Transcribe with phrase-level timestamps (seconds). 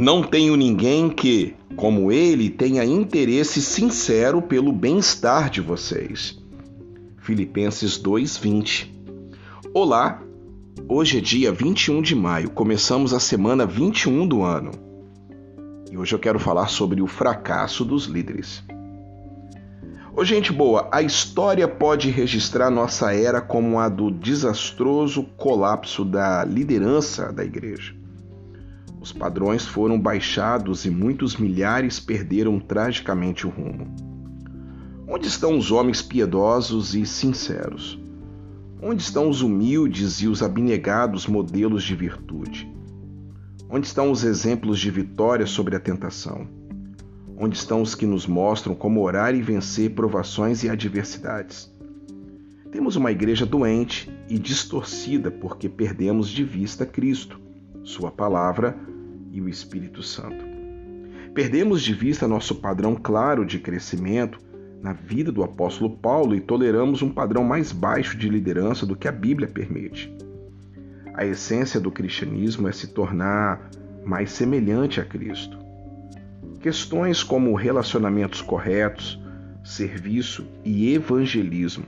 [0.00, 6.42] Não tenho ninguém que, como ele, tenha interesse sincero pelo bem-estar de vocês.
[7.18, 8.90] Filipenses 2:20.
[9.74, 10.22] Olá,
[10.88, 14.70] hoje é dia 21 de maio, começamos a semana 21 do ano.
[15.92, 18.64] E hoje eu quero falar sobre o fracasso dos líderes.
[20.16, 26.42] Ô, gente boa, a história pode registrar nossa era como a do desastroso colapso da
[26.42, 27.99] liderança da igreja.
[29.00, 33.86] Os padrões foram baixados e muitos milhares perderam tragicamente o rumo.
[35.08, 37.98] Onde estão os homens piedosos e sinceros?
[38.82, 42.70] Onde estão os humildes e os abnegados modelos de virtude?
[43.70, 46.46] Onde estão os exemplos de vitória sobre a tentação?
[47.38, 51.74] Onde estão os que nos mostram como orar e vencer provações e adversidades?
[52.70, 57.40] Temos uma igreja doente e distorcida porque perdemos de vista Cristo,
[57.82, 58.89] Sua palavra
[59.30, 60.44] e o Espírito Santo.
[61.34, 64.38] Perdemos de vista nosso padrão claro de crescimento
[64.82, 69.06] na vida do apóstolo Paulo e toleramos um padrão mais baixo de liderança do que
[69.06, 70.12] a Bíblia permite.
[71.14, 73.70] A essência do cristianismo é se tornar
[74.04, 75.58] mais semelhante a Cristo.
[76.60, 79.20] Questões como relacionamentos corretos,
[79.62, 81.84] serviço e evangelismo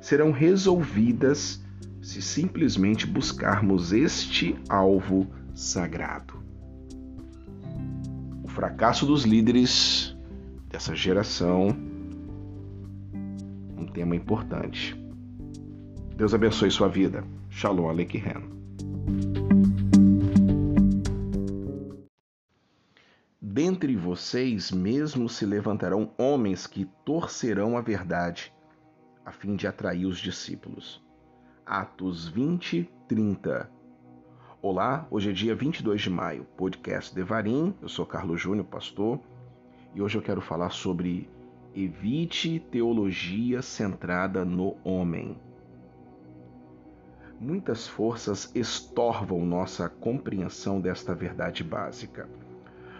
[0.00, 1.64] serão resolvidas
[2.02, 6.45] se simplesmente buscarmos este alvo sagrado.
[8.56, 10.16] Fracasso dos líderes
[10.66, 11.76] dessa geração,
[13.76, 14.98] um tema importante.
[16.16, 17.22] Deus abençoe sua vida.
[17.50, 18.48] Shalom Aleichem.
[23.42, 28.54] Dentre vocês mesmo se levantarão homens que torcerão a verdade,
[29.22, 31.04] a fim de atrair os discípulos.
[31.66, 33.75] Atos 20, 30.
[34.68, 37.72] Olá, hoje é dia 22 de maio, podcast Devarim.
[37.80, 39.20] Eu sou Carlos Júnior, pastor,
[39.94, 41.30] e hoje eu quero falar sobre
[41.72, 45.38] evite teologia centrada no homem.
[47.40, 52.28] Muitas forças estorvam nossa compreensão desta verdade básica.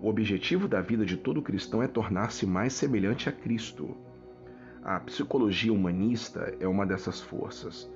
[0.00, 3.96] O objetivo da vida de todo cristão é tornar-se mais semelhante a Cristo.
[4.80, 7.90] A psicologia humanista é uma dessas forças.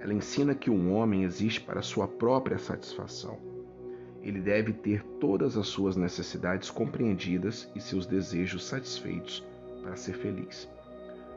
[0.00, 3.38] Ela ensina que um homem existe para sua própria satisfação.
[4.22, 9.46] Ele deve ter todas as suas necessidades compreendidas e seus desejos satisfeitos
[9.82, 10.68] para ser feliz.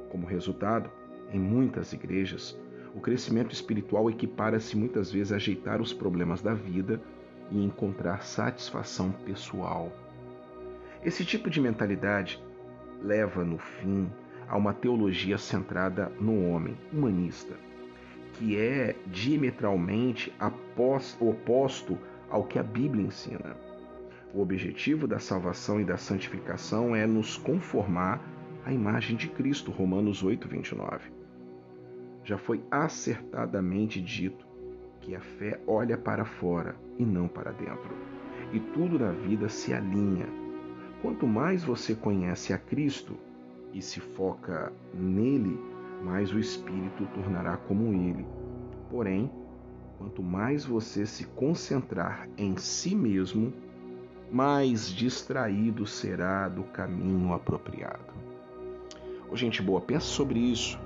[0.10, 0.90] Como resultado,
[1.32, 2.58] em muitas igrejas,
[2.96, 7.02] o crescimento espiritual equipara-se muitas vezes a ajeitar os problemas da vida
[7.52, 9.92] e encontrar satisfação pessoal.
[11.04, 12.42] Esse tipo de mentalidade
[13.02, 14.10] leva, no fim,
[14.48, 17.56] a uma teologia centrada no homem, humanista,
[18.34, 20.34] que é diametralmente
[21.20, 21.98] oposto
[22.30, 23.56] ao que a Bíblia ensina.
[24.34, 28.22] O objetivo da salvação e da santificação é nos conformar
[28.66, 31.12] à imagem de Cristo, Romanos 8, 29.
[32.24, 34.46] Já foi acertadamente dito
[35.02, 37.94] que a fé olha para fora e não para dentro,
[38.54, 40.28] e tudo na vida se alinha
[41.04, 43.18] Quanto mais você conhece a Cristo
[43.74, 45.60] e se foca nele,
[46.24, 48.26] mais o Espírito tornará como ele.
[48.90, 49.30] Porém,
[49.98, 53.52] quanto mais você se concentrar em si mesmo,
[54.32, 58.14] mais distraído será do caminho apropriado.
[59.30, 60.80] Ô, gente boa, pensa sobre isso.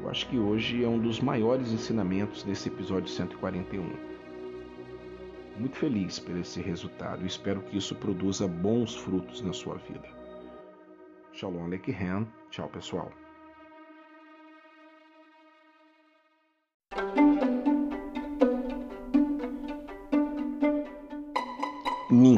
[0.00, 4.16] Eu acho que hoje é um dos maiores ensinamentos desse episódio 141
[5.58, 10.06] muito feliz por esse resultado e espero que isso produza bons frutos na sua vida.
[11.32, 12.28] Shalom Aleichem.
[12.50, 13.10] Tchau, pessoal.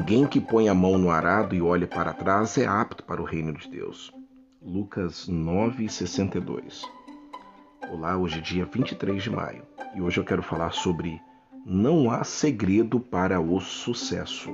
[0.08, 3.26] Ninguém que põe a mão no arado e olhe para trás é apto para o
[3.26, 4.10] reino de Deus.
[4.62, 6.82] Lucas 9:62.
[7.90, 11.20] Olá, hoje é dia 23 de maio e hoje eu quero falar sobre
[11.62, 14.50] não há segredo para o sucesso.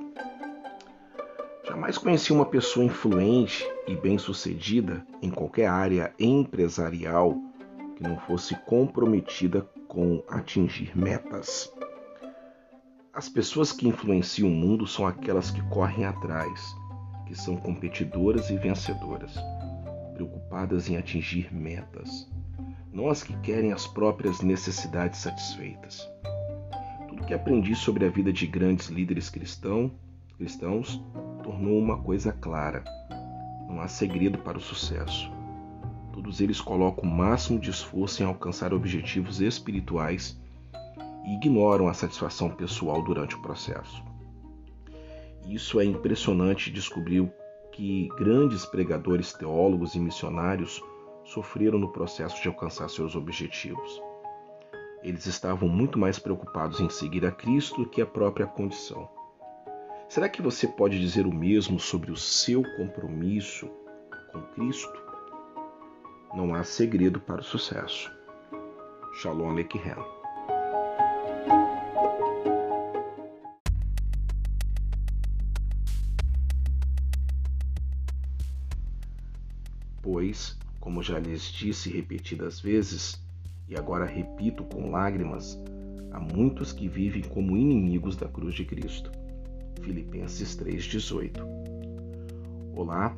[1.69, 7.39] Jamais conheci uma pessoa influente e bem-sucedida em qualquer área empresarial
[7.95, 11.73] que não fosse comprometida com atingir metas.
[13.15, 16.77] As pessoas que influenciam o mundo são aquelas que correm atrás,
[17.27, 19.35] que são competidoras e vencedoras,
[20.15, 22.29] preocupadas em atingir metas,
[22.93, 26.09] não as que querem as próprias necessidades satisfeitas
[27.25, 29.91] que aprendi sobre a vida de grandes líderes cristão,
[30.37, 31.03] cristãos
[31.43, 32.85] tornou uma coisa clara:
[33.69, 35.33] não há segredo para o sucesso.
[36.13, 40.39] Todos eles colocam o máximo de esforço em alcançar objetivos espirituais
[41.25, 44.03] e ignoram a satisfação pessoal durante o processo.
[45.47, 47.31] Isso é impressionante descobrir
[47.73, 50.83] que grandes pregadores, teólogos e missionários
[51.25, 54.01] sofreram no processo de alcançar seus objetivos.
[55.03, 59.09] Eles estavam muito mais preocupados em seguir a Cristo que a própria condição.
[60.09, 63.69] Será que você pode dizer o mesmo sobre o seu compromisso
[64.33, 65.03] com Cristo?
[66.35, 68.11] Não há segredo para o sucesso.
[69.15, 70.14] Shalom Aleichem.
[80.15, 83.21] Pois, como já lhes disse repetidas vezes,
[83.69, 85.61] e agora repito com lágrimas,
[86.13, 89.11] há muitos que vivem como inimigos da cruz de Cristo.
[89.83, 91.33] Filipenses 3,18.
[92.77, 93.17] Olá,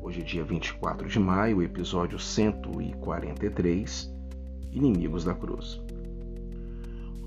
[0.00, 4.10] hoje é dia 24 de maio, episódio 143
[4.72, 5.82] Inimigos da Cruz.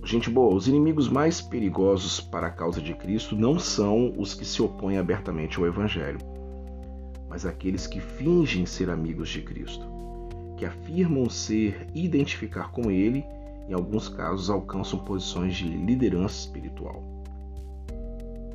[0.03, 4.45] Gente boa, os inimigos mais perigosos para a causa de Cristo não são os que
[4.45, 6.28] se opõem abertamente ao Evangelho
[7.29, 9.85] mas aqueles que fingem ser amigos de Cristo,
[10.57, 13.23] que afirmam ser e identificar com Ele,
[13.69, 17.03] em alguns casos alcançam posições de liderança espiritual.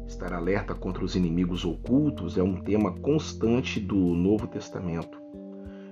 [0.06, 5.18] Estar alerta contra os inimigos ocultos é um tema constante do Novo Testamento.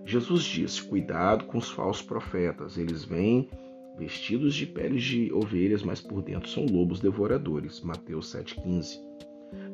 [0.05, 3.49] Jesus disse: Cuidado com os falsos profetas, eles vêm
[3.97, 7.81] vestidos de peles de ovelhas, mas por dentro são lobos devoradores.
[7.81, 8.99] Mateus 7,15.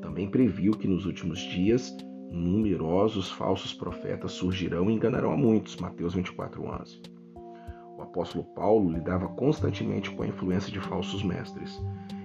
[0.01, 1.97] Também previu que nos últimos dias
[2.31, 5.77] numerosos falsos profetas surgirão e enganarão a muitos.
[5.77, 7.01] Mateus 24:11.
[7.97, 11.81] O apóstolo Paulo lidava constantemente com a influência de falsos mestres.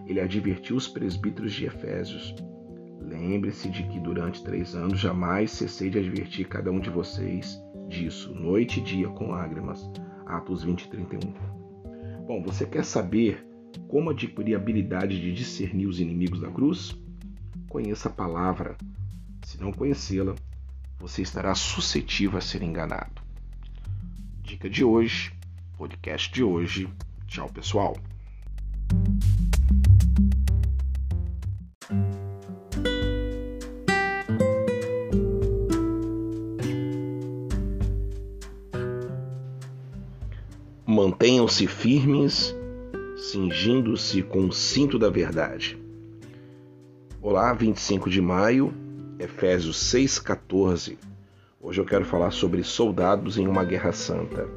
[0.05, 2.35] Ele advertiu os presbíteros de Efésios:
[3.01, 8.33] Lembre-se de que durante três anos jamais cessei de advertir cada um de vocês disso,
[8.33, 9.89] noite e dia com lágrimas.
[10.25, 11.33] Atos 20 31.
[12.25, 13.45] Bom, você quer saber
[13.87, 16.97] como adquirir a habilidade de discernir os inimigos da cruz?
[17.67, 18.77] Conheça a palavra
[19.43, 20.35] se não conhecê-la,
[20.97, 23.21] você estará suscetível a ser enganado.
[24.41, 25.33] Dica de hoje,
[25.77, 26.89] podcast de hoje.
[27.27, 27.97] Tchau, pessoal.
[40.85, 42.55] Mantenham-se firmes,
[43.31, 45.77] cingindo-se com o cinto da verdade.
[47.21, 48.82] Olá, 25 de maio
[49.23, 50.97] Efésios 6,14.
[51.61, 54.49] Hoje eu quero falar sobre soldados em uma guerra santa.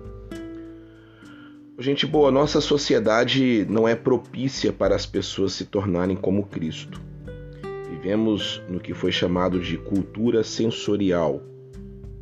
[1.78, 7.00] Gente boa, nossa sociedade não é propícia para as pessoas se tornarem como Cristo.
[7.88, 11.40] Vivemos no que foi chamado de cultura sensorial,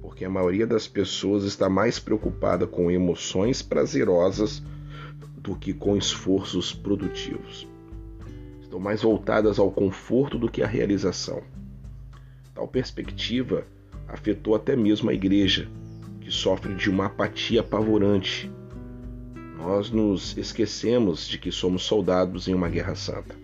[0.03, 4.63] porque a maioria das pessoas está mais preocupada com emoções prazerosas
[5.39, 7.67] do que com esforços produtivos.
[8.61, 11.43] Estão mais voltadas ao conforto do que à realização.
[12.55, 13.67] Tal perspectiva
[14.07, 15.69] afetou até mesmo a igreja,
[16.21, 18.49] que sofre de uma apatia apavorante.
[19.59, 23.35] Nós nos esquecemos de que somos soldados em uma guerra santa.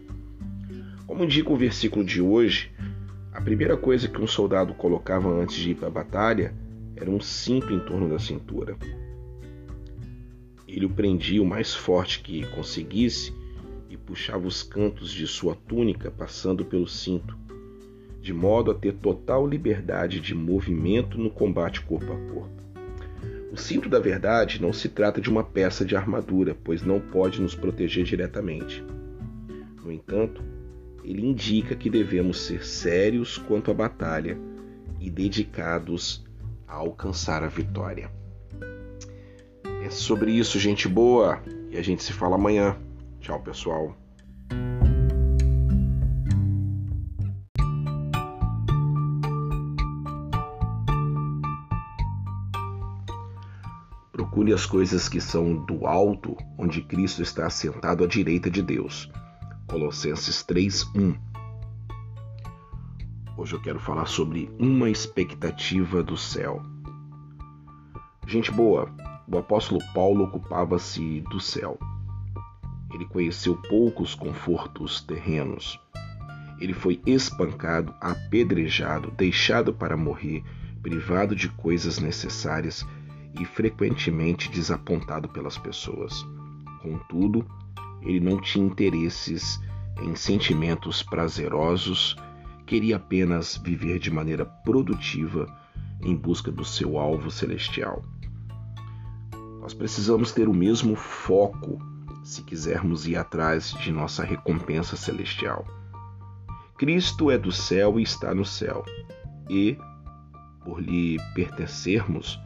[1.07, 2.71] Como indica o versículo de hoje,
[3.33, 6.55] a primeira coisa que um soldado colocava antes de ir para a batalha
[6.95, 8.77] era um cinto em torno da cintura.
[10.69, 13.35] Ele o prendia o mais forte que conseguisse
[13.89, 17.37] e puxava os cantos de sua túnica passando pelo cinto
[18.21, 22.61] de modo a ter total liberdade de movimento no combate corpo a corpo.
[23.53, 27.41] O cinto da verdade não se trata de uma peça de armadura, pois não pode
[27.41, 28.85] nos proteger diretamente.
[29.83, 30.43] No entanto,
[31.03, 34.39] ele indica que devemos ser sérios quanto à batalha
[35.01, 36.25] e dedicados
[36.69, 38.11] a alcançar a vitória.
[39.83, 42.77] É sobre isso, gente boa, e a gente se fala amanhã.
[43.19, 44.00] Tchau, pessoal.
[54.51, 59.09] Procure as coisas que são do alto, onde Cristo está assentado à direita de Deus.
[59.69, 61.17] Colossenses 3:1.
[63.37, 66.61] Hoje eu quero falar sobre uma expectativa do céu.
[68.27, 68.93] Gente boa,
[69.29, 71.79] o apóstolo Paulo ocupava-se do céu.
[72.93, 75.79] Ele conheceu poucos confortos terrenos.
[76.61, 80.43] Ele foi espancado, apedrejado, deixado para morrer,
[80.83, 82.85] privado de coisas necessárias
[83.39, 86.27] e frequentemente desapontado pelas pessoas.
[86.83, 87.47] Contudo,
[88.03, 89.61] ele não tinha interesses
[90.03, 92.17] em sentimentos prazerosos,
[92.67, 95.47] queria apenas viver de maneira produtiva
[96.03, 98.03] em busca do seu alvo celestial.
[99.61, 101.79] Nós precisamos ter o mesmo foco
[102.25, 105.67] se quisermos ir atrás de nossa recompensa celestial.
[106.79, 108.85] Cristo é do céu e está no céu,
[109.49, 109.77] e,
[110.65, 112.41] por lhe pertencermos,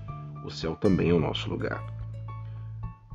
[0.45, 1.83] o céu também é o nosso lugar.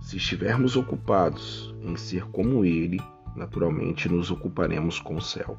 [0.01, 2.99] Se estivermos ocupados em ser como Ele,
[3.35, 5.57] naturalmente nos ocuparemos com o céu.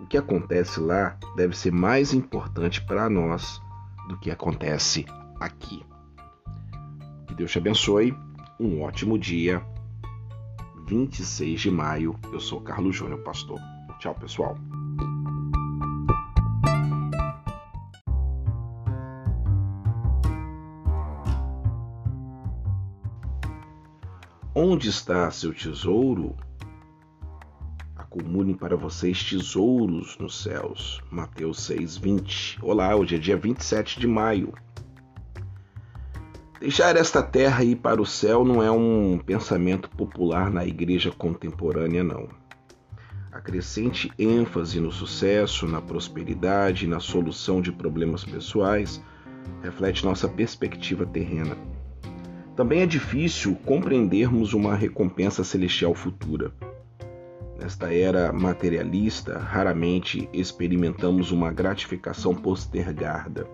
[0.00, 3.60] O que acontece lá deve ser mais importante para nós
[4.08, 5.06] do que acontece
[5.38, 5.84] aqui.
[7.26, 8.16] Que Deus te abençoe.
[8.58, 9.62] Um ótimo dia.
[10.86, 12.18] 26 de maio.
[12.32, 13.60] Eu sou Carlos Júnior, pastor.
[13.98, 14.56] Tchau, pessoal.
[24.70, 26.36] Onde está seu tesouro?
[27.96, 31.00] Acumulem para vocês tesouros nos céus.
[31.10, 32.58] Mateus 6:20.
[32.60, 34.52] Olá, hoje é dia 27 de maio.
[36.60, 42.04] Deixar esta terra ir para o céu não é um pensamento popular na igreja contemporânea,
[42.04, 42.28] não.
[43.32, 49.02] A crescente ênfase no sucesso, na prosperidade e na solução de problemas pessoais
[49.62, 51.56] reflete nossa perspectiva terrena.
[52.58, 56.52] Também é difícil compreendermos uma recompensa celestial futura.
[57.56, 63.46] Nesta era materialista, raramente experimentamos uma gratificação postergada.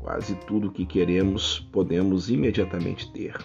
[0.00, 3.42] Quase tudo o que queremos podemos imediatamente ter.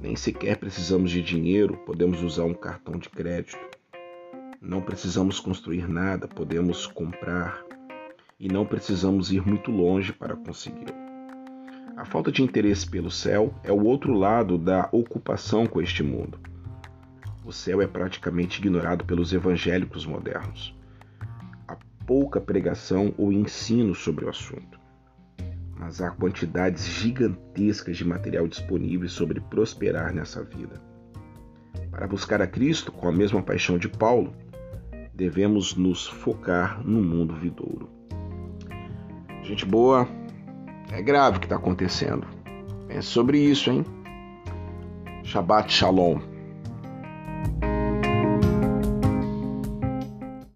[0.00, 3.58] Nem sequer precisamos de dinheiro, podemos usar um cartão de crédito.
[4.58, 7.62] Não precisamos construir nada, podemos comprar
[8.38, 10.99] e não precisamos ir muito longe para consegui-lo.
[11.96, 16.38] A falta de interesse pelo céu é o outro lado da ocupação com este mundo.
[17.44, 20.74] O céu é praticamente ignorado pelos evangélicos modernos.
[21.66, 24.78] Há pouca pregação ou ensino sobre o assunto.
[25.76, 30.80] Mas há quantidades gigantescas de material disponível sobre prosperar nessa vida.
[31.90, 34.32] Para buscar a Cristo com a mesma paixão de Paulo,
[35.12, 37.90] devemos nos focar no mundo vidouro.
[39.42, 40.08] Gente boa,
[40.92, 42.26] é grave o que está acontecendo.
[42.88, 43.84] Pense sobre isso, hein?
[45.24, 46.29] Shabbat Shalom.